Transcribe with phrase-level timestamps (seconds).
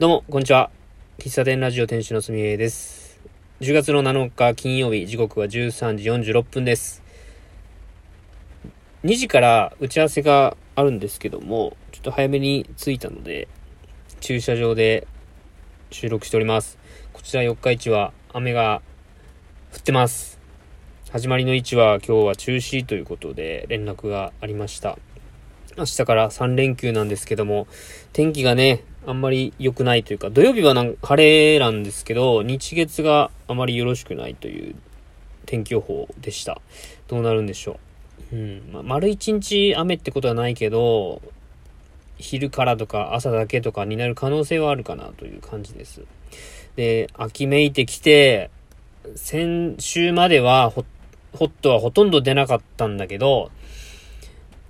[0.00, 0.70] どうも、こんにちは。
[1.18, 3.20] 喫茶店ラジオ店主のすみえです。
[3.60, 7.02] 10月の7日金曜日、時刻は13時46分です。
[9.04, 13.46] 2時から打ち合わせがあるんですけども、ちょっと早めに着いたので、
[14.20, 15.06] 駐車場で
[15.90, 16.78] 収録しております。
[17.12, 18.80] こちら四日市は雨が
[19.74, 20.40] 降ってます。
[21.10, 24.98] 始まりの位置は今日は中止ということで連絡がありました。
[25.76, 27.66] 明日から3連休なんですけども、
[28.14, 34.74] 天気がね、あんまり良くないというか、土曜日はなんか晴れなんですけど、日月があまりよろしくないという
[35.46, 36.60] 天気予報でした。
[37.08, 37.80] どうなるんでしょ
[38.32, 38.36] う。
[38.36, 38.70] うん。
[38.72, 41.22] まあ、丸一日雨ってことはないけど、
[42.18, 46.02] 昼からとか朝だけとかになる可能性はあるかなという感じです。
[46.76, 48.50] で、秋めいてきて、
[49.16, 50.84] 先週まではホ
[51.32, 53.50] ットはほとんど出なかったんだけど、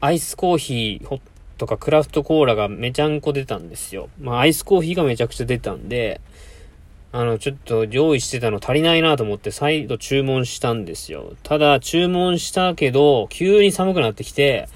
[0.00, 1.20] アイスコーヒーホッ
[1.60, 4.08] とかクラフトコーラがめちゃんこ出たんですよ。
[4.18, 6.22] まあアイスコーヒーがめちゃくちゃ出たんで、
[7.12, 11.34] あの、ちょっと用意してたの足りないなと思って再度注文したんですよ。
[11.42, 14.68] ただ注文したけど、急に寒くなってきて、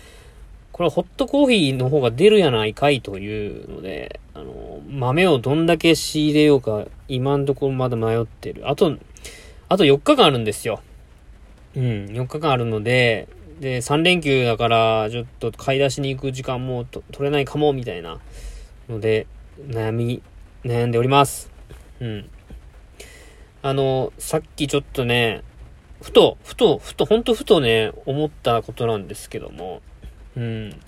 [0.72, 8.68] これホットコーヒーの方が出るやないかいというので、あの、豆をどんだけ仕入れようか、今んところまだ迷ってる。
[8.68, 8.94] あと、
[9.70, 10.80] あと4日間あるんですよ。
[11.76, 13.28] うん、4日間あるので、
[13.64, 18.20] で、3連休だから、ちょっと買い出しに行く時間も取れないかも、みたいな
[18.90, 19.26] ので、
[19.58, 20.22] 悩み、
[20.66, 21.50] 悩んでおります。
[21.98, 22.28] うん。
[23.62, 25.42] あの、さっきちょっとね、
[26.02, 29.80] ふと、ふと、ふと、ほんとふとね、思ったことなんですけども、
[30.36, 30.78] うん。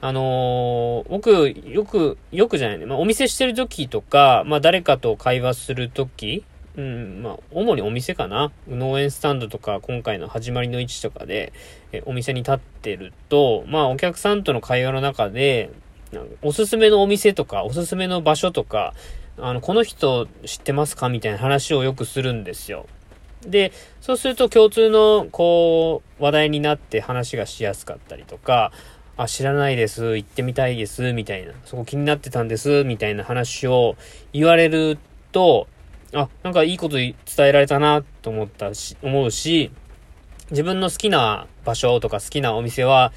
[0.00, 2.86] あのー、僕、よく、よくじゃないね。
[2.86, 6.42] まあ、お店してる時とか、まあ、誰かと会話する時
[6.78, 8.52] うん、まあ、主にお店かな。
[8.68, 11.52] 農園スタンドとか、今回の始まりの位置とかで、
[11.90, 15.70] えお店に立ってると、まあ、お客さんとの会話の中で、
[16.40, 18.94] おすすめのお店とか、おすすめの場所とか、
[19.38, 22.86] あの、この人知ってますかみたいな話をよくするんですよ。
[23.42, 28.70] で、そうすると共通の、こう、話題になって話がしやすかったりとか、
[29.16, 33.96] あ、知らないです、行ってみたいです、みたいな、そこ気になってたんです、みたいな話を
[34.32, 34.96] 言われる
[35.32, 35.66] と、
[36.14, 39.70] あ、なんかいいこと伝えられたなと思ったし、思うし、
[40.50, 43.12] 自分の好きな場所とか好きなお店は、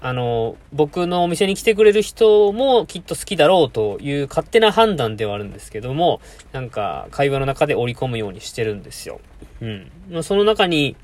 [0.00, 6.20] あの、僕のお店に来てくれる人もきっと好きだろうという勝手な判断ではあるんですけども、
[6.52, 9.20] なんか会話の中で織り込むようにしてるんですよ。
[9.60, 9.90] うん。
[10.10, 10.96] まあ、その中に、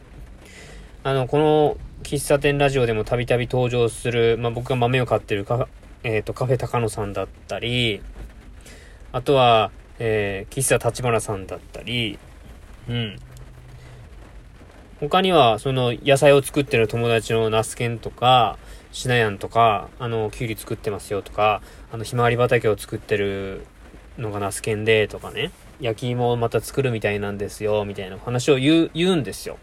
[1.02, 5.66] あの、この喫茶店ラジオでもたびたび登場する、まあ、僕が豆を買ってるカ,、
[6.02, 8.02] えーと、カフェ高野さんだったり、
[9.12, 12.18] あとは、えー、喫茶立花さんだったり、
[12.88, 13.16] うん。
[14.98, 18.58] 他には、その、野菜を作ってる友達のナスケンとか、
[18.92, 21.62] シナヤンとか、あの、キュウリ作ってますよとか、
[21.92, 23.66] あの、ひまわり畑を作ってる
[24.18, 29.58] のがナスケンで、とかね、焼き芋をまた作るみたいなんですよ、みたいな話を言う、言うんですよ。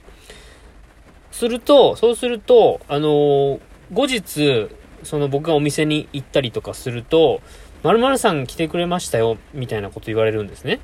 [1.32, 3.60] すると、そうすると、あのー、
[3.92, 4.70] 後日、
[5.04, 7.42] その僕がお店に行ったりとかすると、
[7.84, 10.80] 〇〇さん来てくれましたよ、みたいなこと言われるんですね。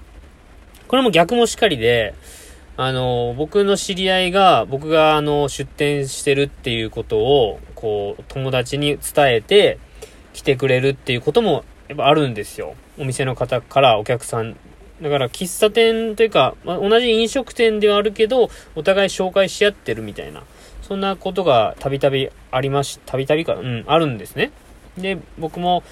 [0.87, 2.13] これも逆もしかりで、
[2.75, 9.77] あの、僕の知り合いが、僕があの、出店してるっていうことを、こう、友達に伝えて、
[10.33, 12.75] 来てくれるっていうことも、やっぱあるんですよ。
[12.97, 14.57] お店の方からお客さん。
[15.01, 20.43] だから、喫茶店というか、まあ、同じ飲食店ではあるけど、お互い紹介し合ってるみたいな、
[20.81, 24.51] そんなことがたびたびありまし、たびたびか、うん、あるんですね。
[24.97, 25.83] で、僕も、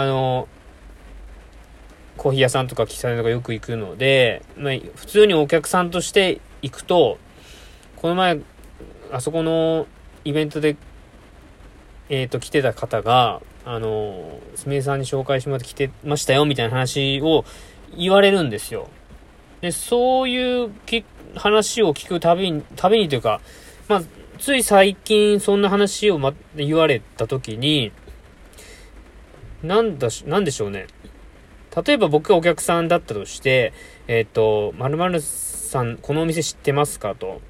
[0.00, 0.48] あの、
[2.16, 7.18] コーヒー屋さんとか喫茶店とかよく行くので、まあ、普通にお客さんとして行くと、
[7.96, 8.40] この前、
[9.12, 9.86] あそこの
[10.24, 10.76] イベントで、
[12.08, 17.44] えっ、ー、と、来てた方が、あの、すみれさんに紹介してもらって来てましたよ、みたいな話を
[17.96, 18.88] 言われるんですよ。
[19.60, 20.70] で、そういう
[21.34, 23.40] 話を聞くたびに、たびにというか、
[23.88, 24.02] まあ、
[24.38, 27.92] つい最近そんな話をま、言われた時に、
[29.66, 30.86] なんだし、なんでしょうね。
[31.84, 33.72] 例えば僕がお客さんだったとして、
[34.08, 37.40] えっ、ー、と、〇〇さん、このお店知ってますかと。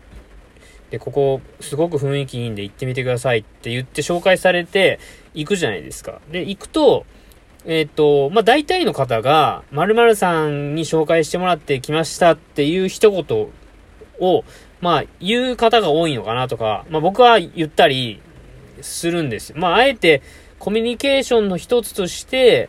[0.91, 4.99] で、ここ、すごく雰囲気いいんで行ってみてくださいって言って紹介されて
[5.35, 6.21] 行くじゃないですか。
[6.31, 7.07] で、行くと、
[7.67, 13.49] えっ、ー、と、まあ、大体の方が、〇〇さんに紹介してもらってきましたっていう一言
[14.21, 14.45] を、
[14.81, 18.21] まあ、言う方が多いのかなとか、まあ、僕は言ったり
[18.81, 19.53] するんです。
[19.57, 20.23] まあ、あえて、
[20.59, 22.69] コミュニケーションの一つとして、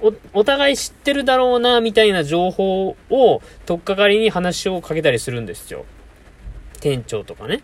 [0.00, 5.84] お、お互い知ってるだろうな、みたいな情報を、とっかかりに話をかけたりするんですよ。
[6.80, 7.62] 店長とかね。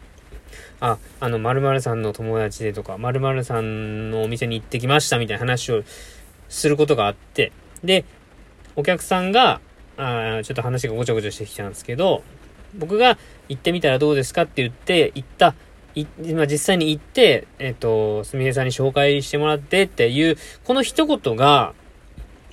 [0.80, 5.82] あ、あの、〇〇さんの友達でとか、〇〇さんのお店に行ってきましたみたいな話を
[6.48, 7.52] することがあって、
[7.84, 8.04] で、
[8.76, 9.60] お客さんが、
[9.96, 12.24] あちょっと話がごちゃごちゃしてきたんですけど、
[12.74, 13.16] 僕が
[13.48, 15.54] 行ってみたらどうですかって言って、行った、
[15.94, 21.74] い、ま実際に行って、えっ、ー、と、すみれさんに紹介してもらってっていう、この一言が、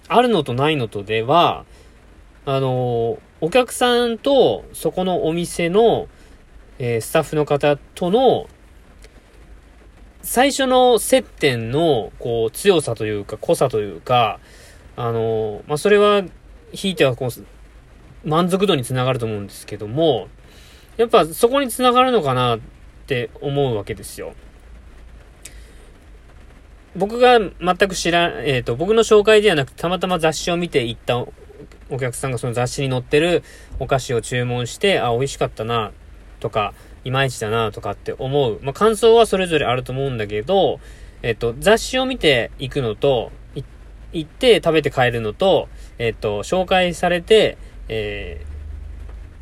[0.08, 1.66] あるのとないのとでは、
[2.46, 6.08] あの、お客さんと、そこのお店の、
[6.80, 8.48] えー、スタッフの方との、
[10.22, 14.40] 最初の接点の、こう、強さというか、濃さというか、
[14.96, 16.24] あの、まあ、それは、
[16.74, 20.28] ひいては、こう、満足度につながると思うんですけども、
[20.98, 22.60] やっぱそこにつながるのかな
[23.12, 24.34] って思うわけですよ。
[26.96, 33.44] 僕が全く知ら、えっ、ー、と、僕の紹介ではなく、たまたま雑誌を見て行ったお客さんがその雑誌に載ってる
[33.80, 35.92] お菓子を注文して、あ、美味しかったな、
[36.40, 36.74] とか、
[37.04, 38.60] いまいちだな、とかって思う。
[38.62, 40.80] まあ、感想はそれぞれあると思うんだけど、
[41.22, 43.32] えっ、ー、と、雑誌を見て行くのと、
[44.14, 45.68] 行って食べて帰るのと、
[45.98, 47.58] えっ、ー、と、紹介されて、
[47.90, 48.46] え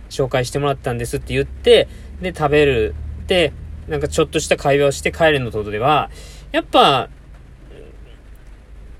[0.10, 1.88] 紹介してもらったんですって言って、
[2.22, 2.95] で、食べる。
[3.29, 3.53] で、
[3.87, 6.09] なんかちょっとした会話をして帰るのとでは、
[6.51, 7.09] やっぱ、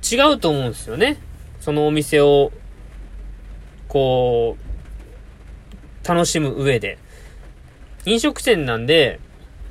[0.10, 1.18] 違うと思うんですよね。
[1.60, 2.52] そのお店を、
[3.88, 4.56] こ
[6.06, 7.00] う、楽しむ上で。
[8.06, 9.20] 飲食店なんで、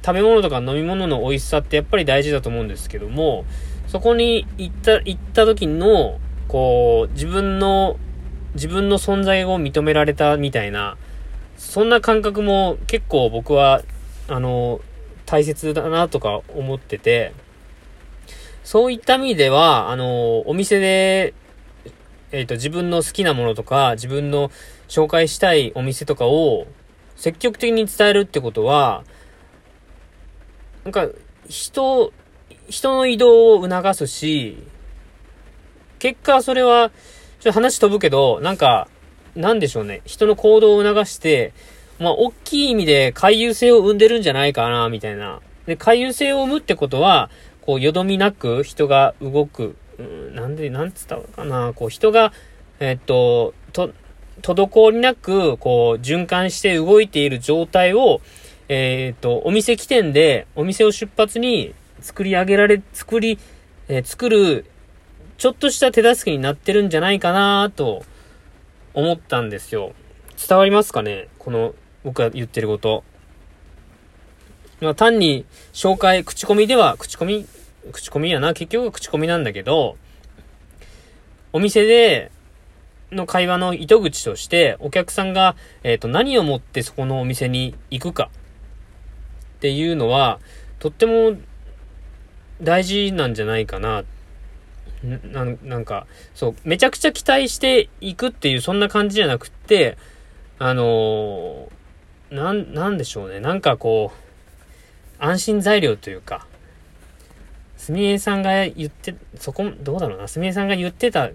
[0.05, 3.45] 食べ物とか飲み物の美味しさってやっぱり大事だと思うんですけども、
[3.87, 6.19] そこに行った、行った時の、
[6.49, 7.97] こう、自分の、
[8.55, 10.97] 自分の存在を認められたみたいな、
[11.57, 13.83] そんな感覚も結構僕は、
[14.29, 14.81] あの、
[15.27, 17.33] 大切だなとか思ってて、
[18.63, 21.35] そういった意味では、あの、お店で、
[22.33, 24.51] えっ、ー、と、自分の好きなものとか、自分の
[24.89, 26.67] 紹介したいお店とかを
[27.17, 29.05] 積極的に伝えるってことは、
[30.85, 31.09] なんか、
[31.49, 32.13] 人、
[32.69, 34.59] 人の移動を促すし、
[35.99, 36.91] 結果それは、
[37.41, 38.89] ちょっと話飛ぶけど、なんか、
[39.35, 40.03] なんでしょうね。
[40.05, 41.53] 人の行動を促して、
[41.99, 45.41] まあ、大きい意味で回遊性を生んでるんじゃないかな、みたいな。
[45.67, 47.31] で、回遊性を生むってことは、
[47.61, 52.33] こう、よどみなく人が動く、うん、なんで、なんつったかな、こう、人が、
[52.81, 53.91] えっと、と、
[54.43, 58.21] 滞りなく、こう、循環して動いている状態を、
[58.69, 63.39] えっ、と、お店起点で、お店を出発に作り上げられ、作り、
[63.89, 64.67] えー、作る、
[65.39, 68.05] ちょっとした手助けになってるんじゃないかなと
[68.95, 69.93] 思ったんですよ。
[70.49, 71.29] 伝わりますかね？
[71.39, 71.75] この、
[72.09, 73.05] 僕が言ってること。
[74.81, 75.45] まあ単に
[75.75, 77.47] 紹介、口コミでは、口コミ
[77.93, 79.99] 口コミやな、結局は口コミなんだけど、
[81.53, 82.31] お店で、
[83.13, 88.31] の会話の糸口として、お客さんが、えっ、ー、と、何をもってそこのお店に行くか
[89.57, 90.41] っていうのは、
[90.79, 91.37] とっても
[92.63, 94.05] 大事なんじゃないかな。
[95.03, 99.99] な、なんか、そう、めちゃくちゃ期待していくっていう、そんな感じじゃなくって、
[100.59, 101.69] あのー、
[102.31, 103.41] なん、なんでしょうね。
[103.41, 106.47] なんかこう、安心材料というか、
[107.77, 111.31] すみえさんが言って、そこ、どうだろうな、すみえさんが言ってた、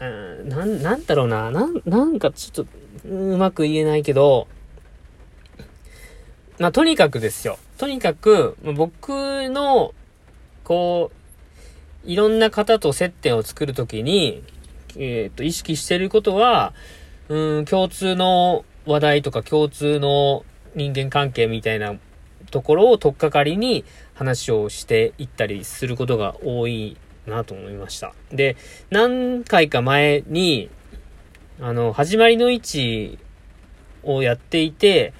[0.00, 4.48] うん、なん、なんだろうな、なん、なんかちょっと、うまく言えないけど、
[6.58, 7.58] まあ、とにかくですよ。
[7.78, 9.94] とにかく、僕の、
[10.62, 11.10] こ
[12.04, 14.42] う、いろんな方と接点を作るときに、
[14.96, 16.74] えっ、ー、と、意識してることは、
[17.28, 21.94] うん、共通の話題とか共通の人間関係みたいな
[22.50, 28.14] ところを取っかかりに話をしていったりすることが多いなと思いました。
[28.30, 28.56] で、
[28.90, 30.70] 何回か前に、
[31.60, 33.18] あの、始まりの位置
[34.02, 35.12] をやっていて、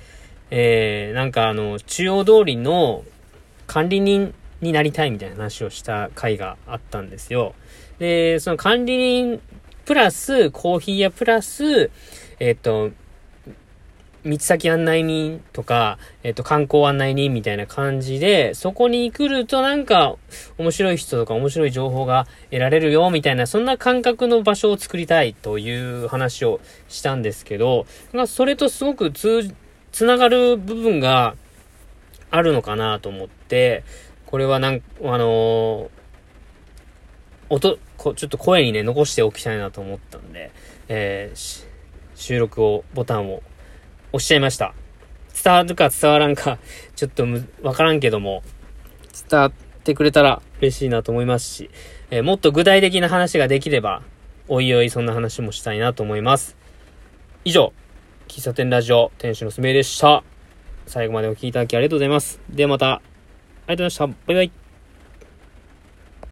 [0.51, 3.05] えー、なんかあの、中央通りの
[3.67, 7.55] 管理人になりたいみたいな話をした回があったんですよ。
[7.99, 9.41] で、その管理人
[9.85, 11.91] プラス、コーヒー屋プラス、
[12.39, 12.91] えっ、ー、と、
[14.25, 20.17] 道先案内人とか、えっ、と、観光案内人みたいな感じで、そこに来るとなんか、
[20.57, 25.71] 面白い人とか面白い情報が得られるよ、みたいな、そんな感覚の場所を作りたいとい
[26.05, 27.87] う話をしたんですけど、
[28.27, 29.55] それとすごく通、
[29.93, 31.37] つながる部分が
[32.31, 33.85] あるのかなと思って、
[34.27, 35.89] これはなん、あのー、
[37.51, 40.51] 音、こちょっと声にね、残しておきたいなと思ったんで、
[40.89, 41.67] えー、
[42.15, 43.43] 収録を、ボタンを
[44.15, 44.75] おっしゃいました。
[45.43, 46.61] 伝わるか伝わらんか、
[46.95, 48.45] ちょっとむ、わからんけども、
[49.29, 49.53] 伝わっ
[49.83, 51.71] てくれたら嬉しいなと思いますし、
[52.13, 54.03] えー、もっと具体的な話ができれば、
[54.47, 56.57] おいおいそんな話もしたいなと思います。
[57.45, 57.73] 以上、
[58.29, 60.23] 喫茶店ラジオ、店主のすめでした。
[60.87, 62.41] 最後までお聴きいただきありがとうございます。
[62.49, 64.27] ではまた、ありがとうございました。
[64.29, 64.64] バイバイ。